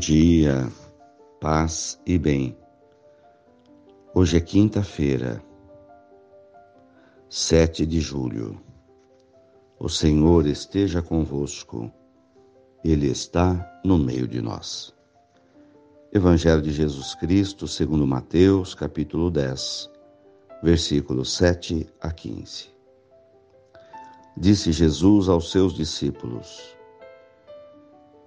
dia, 0.00 0.66
paz 1.42 2.00
e 2.06 2.18
bem. 2.18 2.56
Hoje 4.14 4.38
é 4.38 4.40
quinta-feira, 4.40 5.44
7 7.28 7.84
de 7.84 8.00
julho. 8.00 8.58
O 9.78 9.90
Senhor 9.90 10.46
esteja 10.46 11.02
convosco, 11.02 11.92
Ele 12.82 13.08
está 13.08 13.78
no 13.84 13.98
meio 13.98 14.26
de 14.26 14.40
nós. 14.40 14.94
Evangelho 16.10 16.62
de 16.62 16.72
Jesus 16.72 17.14
Cristo, 17.14 17.68
segundo 17.68 18.06
Mateus, 18.06 18.74
capítulo 18.74 19.30
10, 19.30 19.90
versículos 20.62 21.36
7 21.36 21.86
a 22.00 22.10
15. 22.10 22.70
Disse 24.34 24.72
Jesus 24.72 25.28
aos 25.28 25.50
seus 25.50 25.74
discípulos: 25.74 26.79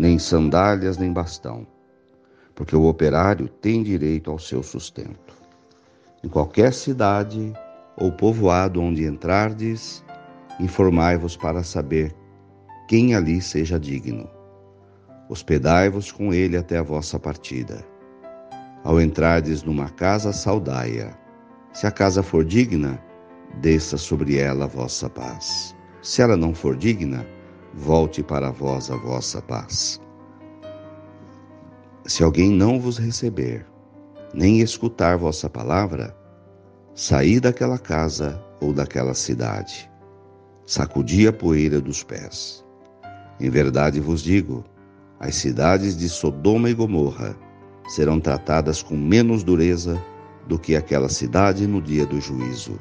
nem 0.00 0.18
sandálias, 0.18 0.96
nem 0.96 1.12
bastão, 1.12 1.66
porque 2.54 2.74
o 2.74 2.86
operário 2.86 3.46
tem 3.46 3.82
direito 3.82 4.30
ao 4.30 4.38
seu 4.38 4.62
sustento. 4.62 5.34
Em 6.24 6.28
qualquer 6.28 6.72
cidade 6.72 7.52
ou 7.98 8.10
povoado 8.10 8.80
onde 8.80 9.04
entrardes, 9.04 10.02
informai-vos 10.58 11.36
para 11.36 11.62
saber 11.62 12.16
quem 12.88 13.14
ali 13.14 13.42
seja 13.42 13.78
digno. 13.78 14.26
Hospedai-vos 15.28 16.10
com 16.10 16.32
ele 16.32 16.56
até 16.56 16.78
a 16.78 16.82
vossa 16.82 17.18
partida. 17.18 17.84
Ao 18.82 18.98
entrardes 18.98 19.62
numa 19.62 19.90
casa, 19.90 20.32
saudai-a. 20.32 21.14
Se 21.74 21.86
a 21.86 21.90
casa 21.90 22.22
for 22.22 22.42
digna, 22.42 22.98
desça 23.60 23.98
sobre 23.98 24.38
ela 24.38 24.64
a 24.64 24.68
vossa 24.68 25.10
paz. 25.10 25.76
Se 26.00 26.22
ela 26.22 26.38
não 26.38 26.54
for 26.54 26.74
digna, 26.74 27.26
volte 27.74 28.22
para 28.22 28.50
vós 28.50 28.90
a 28.90 28.96
vossa 28.96 29.40
paz. 29.42 30.00
Se 32.04 32.22
alguém 32.22 32.50
não 32.50 32.80
vos 32.80 32.98
receber, 32.98 33.66
nem 34.34 34.60
escutar 34.60 35.16
vossa 35.16 35.48
palavra, 35.48 36.16
saí 36.94 37.38
daquela 37.40 37.78
casa 37.78 38.42
ou 38.60 38.72
daquela 38.72 39.14
cidade. 39.14 39.90
Sacudi 40.66 41.26
a 41.26 41.32
poeira 41.32 41.80
dos 41.80 42.02
pés. 42.02 42.64
Em 43.38 43.50
verdade 43.50 44.00
vos 44.00 44.22
digo: 44.22 44.64
as 45.18 45.34
cidades 45.34 45.96
de 45.96 46.08
Sodoma 46.08 46.70
e 46.70 46.74
Gomorra 46.74 47.36
serão 47.88 48.20
tratadas 48.20 48.82
com 48.82 48.96
menos 48.96 49.42
dureza 49.42 50.00
do 50.46 50.58
que 50.58 50.76
aquela 50.76 51.08
cidade 51.08 51.66
no 51.66 51.80
dia 51.80 52.06
do 52.06 52.20
juízo 52.20 52.78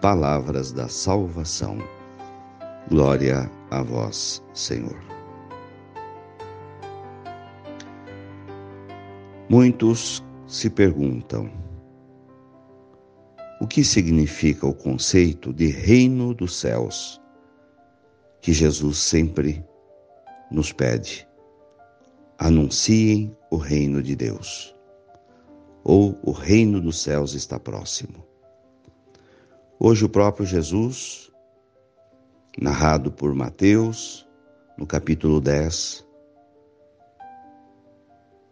palavras 0.00 0.72
da 0.72 0.88
salvação. 0.88 1.78
Glória 2.88 3.50
a 3.70 3.82
vós, 3.82 4.42
Senhor. 4.52 4.98
Muitos 9.48 10.24
se 10.46 10.68
perguntam: 10.68 11.50
o 13.60 13.66
que 13.66 13.84
significa 13.84 14.66
o 14.66 14.74
conceito 14.74 15.52
de 15.52 15.66
reino 15.68 16.34
dos 16.34 16.56
céus 16.56 17.20
que 18.40 18.52
Jesus 18.52 18.98
sempre 18.98 19.64
nos 20.50 20.72
pede? 20.72 21.26
Anunciem 22.38 23.36
o 23.50 23.56
reino 23.56 24.02
de 24.02 24.16
Deus, 24.16 24.74
ou 25.84 26.18
o 26.22 26.32
reino 26.32 26.80
dos 26.80 27.02
céus 27.02 27.34
está 27.34 27.60
próximo. 27.60 28.24
Hoje, 29.78 30.04
o 30.04 30.08
próprio 30.08 30.46
Jesus, 30.46 31.29
narrado 32.58 33.12
por 33.12 33.34
Mateus, 33.34 34.26
no 34.76 34.86
capítulo 34.86 35.40
10, 35.40 36.06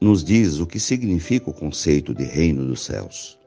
nos 0.00 0.22
diz 0.22 0.60
o 0.60 0.66
que 0.66 0.78
significa 0.78 1.50
o 1.50 1.54
conceito 1.54 2.14
de 2.14 2.25
reino 2.25 2.64
dos 2.64 2.84
céus. 2.84 3.38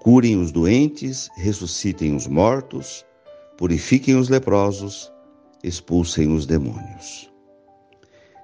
Curem 0.00 0.40
os 0.40 0.50
doentes, 0.50 1.28
ressuscitem 1.36 2.16
os 2.16 2.26
mortos, 2.26 3.04
purifiquem 3.56 4.16
os 4.16 4.28
leprosos, 4.28 5.12
expulsem 5.62 6.34
os 6.34 6.46
demônios. 6.46 7.30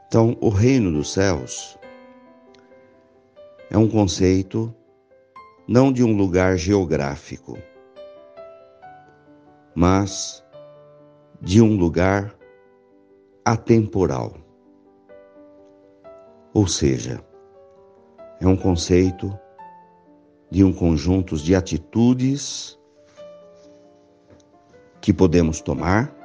Então, 0.06 0.36
o 0.40 0.48
reino 0.48 0.92
dos 0.92 1.12
céus 1.12 1.76
é 3.70 3.76
um 3.76 3.88
conceito 3.88 4.72
não 5.66 5.92
de 5.92 6.04
um 6.04 6.16
lugar 6.16 6.56
geográfico, 6.56 7.58
mas 9.76 10.42
de 11.38 11.60
um 11.60 11.76
lugar 11.76 12.34
atemporal. 13.44 14.34
Ou 16.54 16.66
seja, 16.66 17.22
é 18.40 18.46
um 18.46 18.56
conceito 18.56 19.38
de 20.50 20.64
um 20.64 20.72
conjunto 20.72 21.36
de 21.36 21.54
atitudes 21.54 22.78
que 25.02 25.12
podemos 25.12 25.60
tomar 25.60 26.16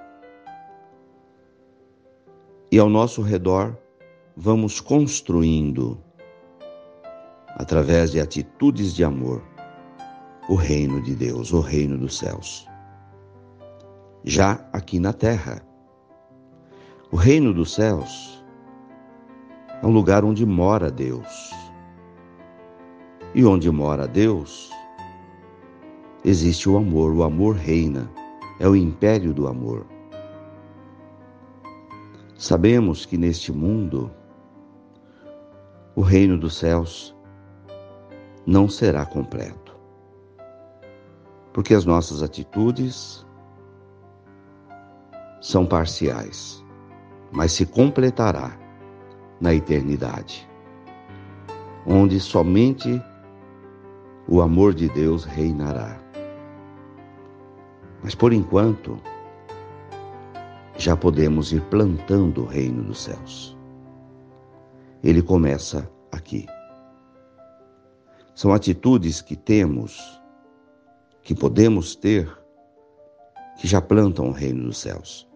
e 2.71 2.79
ao 2.79 2.89
nosso 2.89 3.21
redor 3.21 3.77
vamos 4.33 4.79
construindo 4.79 6.01
através 7.49 8.11
de 8.11 8.21
atitudes 8.21 8.95
de 8.95 9.03
amor, 9.03 9.43
o 10.47 10.55
reino 10.55 11.01
de 11.01 11.13
Deus, 11.13 11.51
o 11.51 11.59
reino 11.59 11.97
dos 11.97 12.17
céus. 12.17 12.70
Já 14.23 14.63
aqui 14.71 14.99
na 14.99 15.13
terra, 15.13 15.63
o 17.11 17.15
reino 17.15 17.51
dos 17.51 17.73
céus 17.73 18.45
é 19.81 19.87
um 19.87 19.91
lugar 19.91 20.23
onde 20.23 20.45
mora 20.45 20.91
Deus. 20.91 21.51
E 23.33 23.43
onde 23.43 23.71
mora 23.71 24.07
Deus, 24.07 24.69
existe 26.23 26.69
o 26.69 26.77
amor, 26.77 27.13
o 27.13 27.23
amor 27.23 27.55
reina, 27.55 28.11
é 28.59 28.67
o 28.67 28.75
império 28.75 29.33
do 29.33 29.47
amor. 29.47 29.87
Sabemos 32.35 33.07
que 33.07 33.17
neste 33.17 33.51
mundo, 33.51 34.11
o 35.95 36.01
reino 36.01 36.37
dos 36.37 36.57
céus 36.57 37.15
não 38.45 38.69
será 38.69 39.03
completo. 39.03 39.75
Porque 41.51 41.73
as 41.73 41.85
nossas 41.85 42.21
atitudes 42.21 43.25
são 45.41 45.65
parciais, 45.65 46.63
mas 47.31 47.51
se 47.51 47.65
completará 47.65 48.55
na 49.41 49.53
eternidade, 49.53 50.47
onde 51.85 52.19
somente 52.19 53.01
o 54.27 54.39
amor 54.39 54.73
de 54.75 54.87
Deus 54.89 55.25
reinará. 55.25 55.99
Mas 58.03 58.13
por 58.13 58.31
enquanto, 58.31 59.01
já 60.77 60.95
podemos 60.95 61.51
ir 61.51 61.61
plantando 61.63 62.43
o 62.43 62.45
reino 62.45 62.83
dos 62.83 63.01
céus. 63.01 63.57
Ele 65.03 65.23
começa 65.23 65.89
aqui. 66.11 66.45
São 68.35 68.53
atitudes 68.53 69.21
que 69.21 69.35
temos, 69.35 70.21
que 71.23 71.33
podemos 71.33 71.95
ter, 71.95 72.31
que 73.59 73.67
já 73.67 73.81
plantam 73.81 74.29
o 74.29 74.31
reino 74.31 74.65
dos 74.65 74.77
céus. 74.77 75.30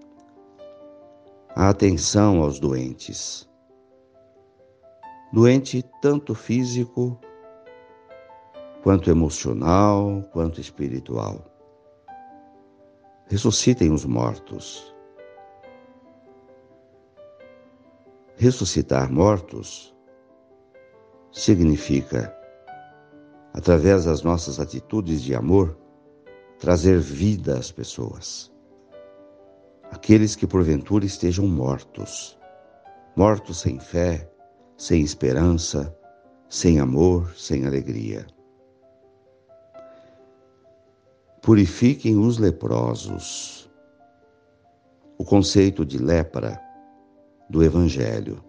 A 1.55 1.69
atenção 1.69 2.41
aos 2.41 2.59
doentes. 2.59 3.49
Doente 5.31 5.81
tanto 6.01 6.35
físico, 6.35 7.17
quanto 8.83 9.09
emocional, 9.09 10.21
quanto 10.33 10.59
espiritual. 10.59 11.45
Ressuscitem 13.27 13.93
os 13.93 14.03
mortos. 14.03 14.93
Ressuscitar 18.35 19.09
mortos 19.09 19.95
significa 21.31 22.35
através 23.53 24.03
das 24.03 24.21
nossas 24.23 24.59
atitudes 24.59 25.21
de 25.21 25.33
amor, 25.33 25.77
trazer 26.59 26.99
vida 26.99 27.57
às 27.57 27.71
pessoas. 27.71 28.53
Aqueles 29.91 30.35
que 30.35 30.45
porventura 30.45 31.05
estejam 31.05 31.47
mortos, 31.47 32.37
mortos 33.15 33.61
sem 33.61 33.79
fé, 33.79 34.29
sem 34.77 35.01
esperança, 35.01 35.95
sem 36.49 36.79
amor, 36.79 37.33
sem 37.35 37.65
alegria. 37.65 38.25
Purifiquem 41.41 42.17
os 42.17 42.37
leprosos. 42.37 43.69
O 45.17 45.23
conceito 45.23 45.85
de 45.85 45.97
lepra 45.97 46.59
do 47.49 47.63
Evangelho, 47.63 48.43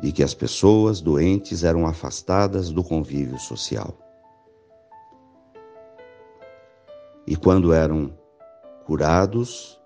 de 0.00 0.10
que 0.10 0.22
as 0.22 0.34
pessoas 0.34 1.00
doentes 1.00 1.62
eram 1.62 1.86
afastadas 1.86 2.70
do 2.70 2.82
convívio 2.82 3.38
social. 3.38 3.96
E 7.26 7.36
quando 7.36 7.72
eram 7.72 8.16
curados, 8.86 9.80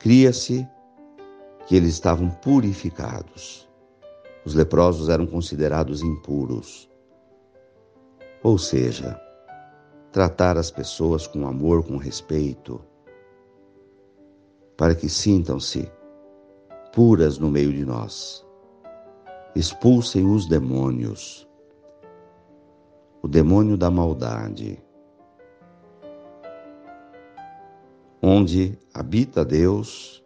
cria-se 0.00 0.68
que 1.66 1.76
eles 1.76 1.90
estavam 1.90 2.28
purificados. 2.28 3.68
Os 4.44 4.54
leprosos 4.54 5.08
eram 5.08 5.26
considerados 5.26 6.02
impuros. 6.02 6.90
Ou 8.42 8.58
seja, 8.58 9.20
tratar 10.12 10.56
as 10.56 10.70
pessoas 10.70 11.26
com 11.26 11.46
amor, 11.46 11.86
com 11.86 11.96
respeito, 11.96 12.80
para 14.76 14.94
que 14.94 15.08
sintam-se 15.08 15.90
puras 16.92 17.38
no 17.38 17.50
meio 17.50 17.72
de 17.72 17.84
nós. 17.84 18.44
Expulsem 19.54 20.26
os 20.26 20.48
demônios, 20.48 21.48
o 23.22 23.28
demônio 23.28 23.76
da 23.76 23.90
maldade. 23.90 24.85
Onde 28.22 28.78
habita 28.94 29.44
Deus, 29.44 30.24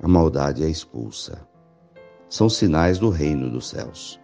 a 0.00 0.08
maldade 0.08 0.64
é 0.64 0.68
expulsa. 0.68 1.46
São 2.28 2.48
sinais 2.48 2.98
do 2.98 3.10
reino 3.10 3.50
dos 3.50 3.68
céus. 3.68 4.20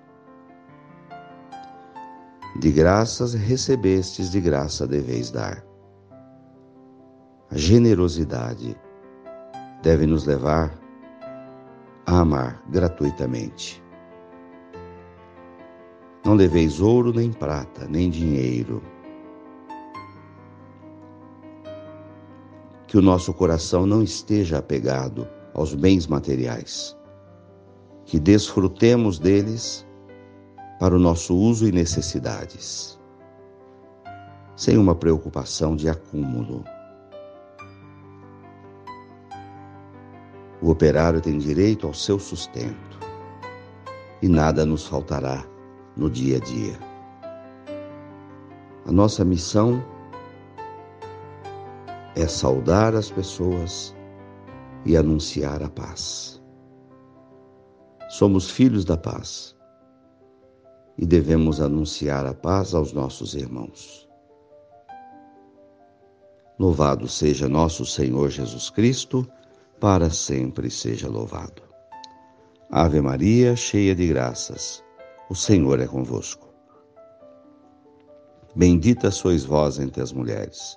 De 2.59 2.73
graças 2.73 3.35
recebestes, 3.35 4.31
de 4.31 4.41
graça 4.41 4.87
deveis 4.87 5.31
dar. 5.31 5.65
A 7.51 7.57
generosidade 7.57 8.77
deve 9.83 10.07
nos 10.07 10.25
levar 10.25 10.73
a 12.07 12.21
amar 12.21 12.63
gratuitamente. 12.69 13.83
Não 16.25 16.37
deveis 16.37 16.81
ouro, 16.81 17.13
nem 17.13 17.33
prata, 17.33 17.87
nem 17.89 18.11
dinheiro. 18.11 18.83
Que 22.89 22.99
o 22.99 23.03
nosso 23.03 23.33
coração 23.33 23.87
não 23.87 24.03
esteja 24.03 24.59
apegado 24.59 25.29
aos 25.55 25.75
bens 25.75 26.07
materiais, 26.07 26.97
que 28.07 28.19
desfrutemos 28.19 29.19
deles 29.19 29.87
para 30.81 30.97
o 30.97 30.99
nosso 30.99 31.37
uso 31.37 31.69
e 31.69 31.73
necessidades, 31.73 32.99
sem 34.57 34.79
uma 34.79 34.95
preocupação 34.95 35.77
de 35.77 35.89
acúmulo. 35.89 36.65
O 40.63 40.71
operário 40.71 41.21
tem 41.21 41.39
direito 41.39 41.87
ao 41.87 41.93
seu 41.93 42.19
sustento 42.19 42.99
e 44.23 44.29
nada 44.29 44.65
nos 44.65 44.87
faltará 44.87 45.45
no 45.97 46.09
dia 46.09 46.39
a 46.39 46.41
dia. 46.41 46.79
A 48.87 48.91
nossa 48.91 49.25
missão 49.25 49.85
é 52.19 52.27
saudar 52.27 52.97
as 52.97 53.13
pessoas 53.13 53.95
e 54.85 54.97
anunciar 54.97 55.63
a 55.63 55.69
paz. 55.69 56.43
Somos 58.09 58.51
filhos 58.51 58.85
da 58.85 58.97
paz 58.97 59.57
e 60.97 61.07
devemos 61.07 61.61
anunciar 61.61 62.27
a 62.27 62.35
paz 62.35 62.75
aos 62.75 62.93
nossos 62.93 63.35
irmãos. 63.35 64.09
Louvado 66.59 67.07
seja 67.07 67.49
nosso 67.49 67.87
Senhor 67.87 68.31
Jesus 68.31 68.69
Cristo, 68.69 69.25
para 69.79 70.11
sempre 70.11 70.69
seja 70.71 71.09
louvado. 71.09 71.63
Ave 72.69 73.01
Maria, 73.01 73.55
cheia 73.55 73.95
de 73.95 74.09
graças, 74.09 74.83
o 75.31 75.37
Senhor 75.37 75.79
é 75.79 75.87
convosco. 75.87 76.49
Bendita 78.57 79.13
sois 79.13 79.45
vós 79.45 79.79
entre 79.79 80.03
as 80.03 80.13
mulheres, 80.13 80.77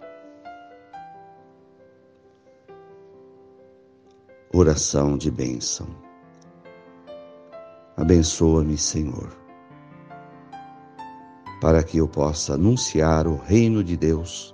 Oração 4.53 5.17
de 5.17 5.31
bênção. 5.31 5.87
Abençoa-me, 7.95 8.77
Senhor, 8.77 9.29
para 11.61 11.81
que 11.81 11.99
eu 11.99 12.05
possa 12.05 12.55
anunciar 12.55 13.27
o 13.27 13.37
reino 13.37 13.81
de 13.81 13.95
Deus 13.95 14.53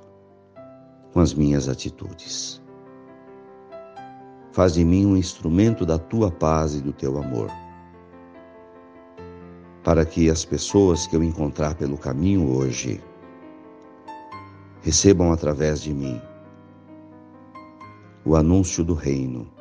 com 1.12 1.20
as 1.20 1.34
minhas 1.34 1.68
atitudes. 1.68 2.62
Faz 4.52 4.76
de 4.76 4.86
mim 4.86 5.04
um 5.08 5.18
instrumento 5.18 5.84
da 5.84 5.98
tua 5.98 6.30
paz 6.30 6.76
e 6.76 6.80
do 6.80 6.94
teu 6.94 7.18
amor, 7.18 7.50
para 9.84 10.06
que 10.06 10.30
as 10.30 10.46
pessoas 10.46 11.08
que 11.08 11.16
eu 11.16 11.24
encontrar 11.24 11.74
pelo 11.74 11.98
caminho 11.98 12.56
hoje 12.56 13.04
recebam 14.84 15.32
através 15.32 15.82
de 15.82 15.92
mim 15.92 16.22
o 18.24 18.36
anúncio 18.36 18.84
do 18.84 18.94
reino, 18.94 19.57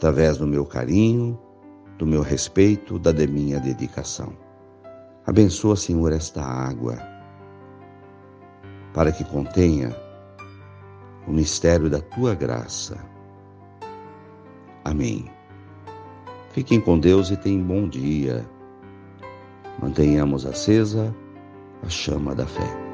através 0.00 0.38
do 0.38 0.46
meu 0.46 0.64
carinho, 0.64 1.38
do 1.98 2.06
meu 2.06 2.22
respeito, 2.22 2.98
da 2.98 3.12
minha 3.12 3.60
dedicação. 3.60 4.32
Abençoa, 5.26 5.76
Senhor, 5.76 6.10
esta 6.10 6.42
água, 6.42 6.96
para 8.94 9.12
que 9.12 9.22
contenha 9.24 9.94
o 11.28 11.30
mistério 11.30 11.90
da 11.90 12.00
tua 12.00 12.34
graça. 12.34 12.96
Amém. 14.86 15.30
Fiquem 16.48 16.80
com 16.80 16.98
Deus 16.98 17.30
e 17.30 17.36
tenham 17.36 17.62
bom 17.62 17.86
dia. 17.86 18.48
Mantenhamos 19.82 20.46
acesa 20.46 21.14
a 21.82 21.90
chama 21.90 22.34
da 22.34 22.46
fé. 22.46 22.89